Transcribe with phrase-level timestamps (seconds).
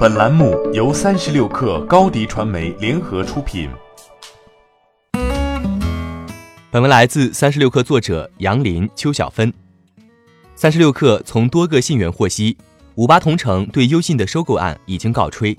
[0.00, 3.68] 本栏目由三十六氪高低传媒联合出品。
[6.70, 9.52] 本文来自三十六氪作者杨林、邱小芬。
[10.54, 12.56] 三十六氪从多个信源获悉，
[12.94, 15.54] 五八同城对优信的收购案已经告吹。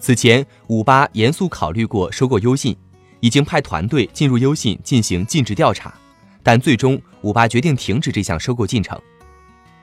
[0.00, 2.76] 此前，五八严肃考虑过收购优信，
[3.20, 5.94] 已经派团队进入优信进行尽职调查，
[6.42, 9.00] 但最终五八决定停止这项收购进程。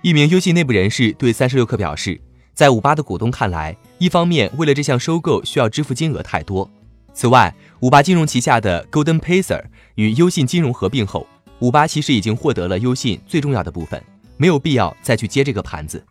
[0.02, 2.20] 一名优信内部人士对三十六氪表示，
[2.54, 6.70] 在五八的股东看来，一方面为了这项收购需要支付金额太多，
[7.14, 9.64] 此外，五八金融旗下的 Golden Pacer
[9.96, 11.26] 与优信金融合并后，
[11.60, 14.02] 五八其实已经获得了优信最重要的部分，
[14.38, 16.06] 没有必要再去接这个盘子。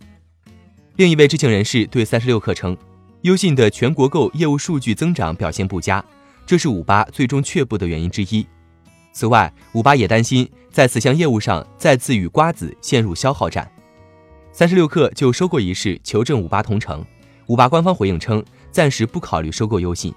[0.97, 2.77] 另一位知情人士对三十六氪称，
[3.21, 6.05] 优信的全国购业务数据增长表现不佳，
[6.45, 8.45] 这是五八最终却步的原因之一。
[9.13, 13.71] 此外，五八也担心在此项业务上再次与瓜子陷入消耗战。
[14.55, 17.03] 三十六氪就收购一事求证五八同城，
[17.47, 20.13] 五八官方回应称暂时不考虑收购优信。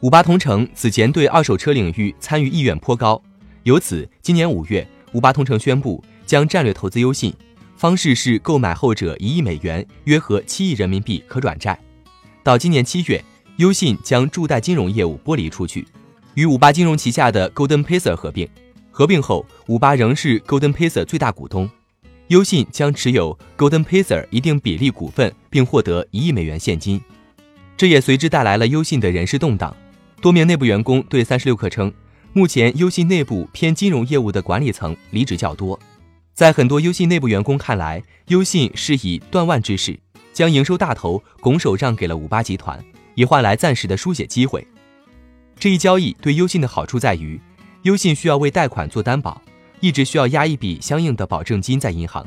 [0.00, 3.20] 五八同城此前对二手车领域参与意愿颇高，
[3.64, 7.34] 由此今年五月，五八同城宣布将战略投资优信，
[7.76, 11.76] 方式是购买后者一亿美元，约合七亿人民币可转债。
[12.44, 13.22] 到今年七月，
[13.56, 15.84] 优信将助贷金融业务剥离出去，
[16.34, 18.48] 与五八金融旗下的 Golden Pacer 合并。
[18.92, 21.68] 合并后，五八仍是 Golden Pacer 最大股东。
[22.28, 27.00] 优信将持有 Golden Pacer 一定比例股份，并获得一亿美元现金，
[27.76, 29.76] 这也随之带来了优信的人事动荡。
[30.22, 31.92] 多名内部员工对三十六氪称，
[32.32, 35.78] 目前优信内部偏金融业务的管理层离职较多。
[36.32, 39.98] 在很多优信内部员工看来，优信是以断腕之势
[40.32, 42.82] 将营收大头拱手让给了五八集团，
[43.14, 44.66] 以换来暂时的书写机会。
[45.58, 47.38] 这一交易对优信的好处在于，
[47.82, 49.40] 优信需要为贷款做担保。
[49.84, 52.26] 一直需要压一笔相应的保证金在银行，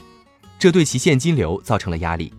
[0.60, 2.32] 这对其现金流造成了压力。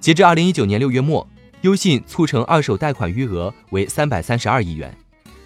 [0.00, 1.24] 截至二零一九年六月末，
[1.60, 4.92] 优信促成二手贷款余额为三百三十二亿元。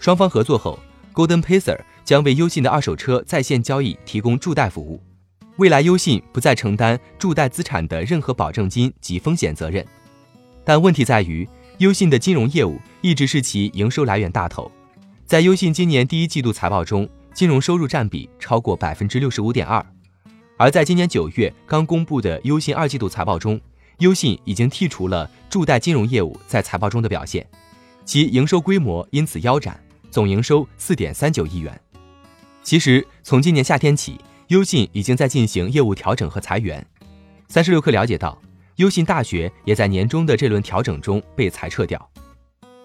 [0.01, 0.79] 双方合作后
[1.13, 5.03] ，Golden Pacer 将为优信的二手车在线交易提供助贷服务。
[5.57, 9.87] 未来，优信不再承担助贷资产的任何保证金及风险责任。
[10.65, 14.73] 但问题在于，优信的金融业务一直是其营收来源大头。
[15.27, 17.07] 在优信今年第一季度财报中。
[17.35, 19.85] 金融收入占比超过百分之六十五点二，
[20.57, 23.61] 而在今年九月刚公布的优信二季度财报中，
[23.99, 27.45] 优信已经剔除了助贷金融业务在财报中的表现，
[28.05, 29.77] 其营收规模因此腰斩，
[30.13, 31.79] 总营收四点三九亿元。
[32.63, 34.17] 其实从今年夏天起，
[34.49, 36.87] 优信已经在进行业务调整和裁员。
[37.49, 38.41] 三十六氪了解到，
[38.77, 42.11] 优信大学也在年终的这轮调整中被裁撤掉。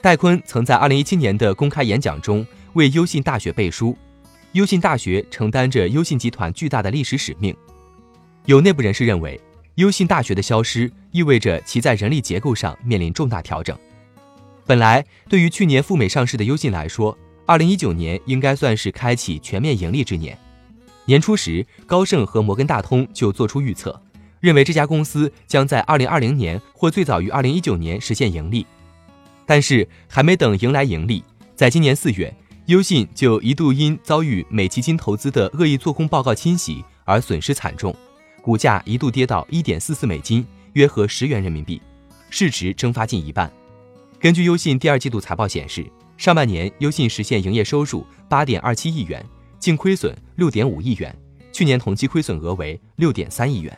[0.02, 2.44] 戴坤曾在二零一七年的公开演讲中
[2.74, 3.96] 为优信大学背书。
[4.54, 7.56] 优信大学承担着优信集团巨大的历史使命。
[8.46, 9.40] 有内部人士认为，
[9.76, 13.78] 优信大学的消失意味着其在人力结构上面临重大调整。
[14.66, 17.16] 本来，对于去年赴美上市的优信来说，
[17.46, 20.36] 二零一九年应该算是开启全面盈利之年。
[21.06, 24.02] 年初时，高盛和摩根大通就做出预测，
[24.40, 28.66] 认为这家公司将在二零二零年或最早于二零一九年实现盈利。
[29.46, 31.24] 但是，还没等迎来盈利，
[31.56, 32.34] 在今年四月。
[32.70, 37.96] 优信就一度因遭遇美基金投资的恶意做空报告侵袭而损失惨重，
[38.44, 41.82] 股价一度跌到一点四四美金，约合十元人民币，
[42.30, 43.52] 市值蒸发近一半。
[44.20, 45.84] 根据优信第二季度财报显示，
[46.16, 49.26] 上半年优信实现营业收入八点二七亿元，
[49.58, 51.18] 净亏损六点五亿元，
[51.52, 53.76] 去年同期亏损额为六点三亿元。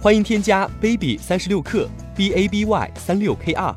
[0.00, 3.76] 欢迎添加 baby 三十六克 b a b y 三六 k r。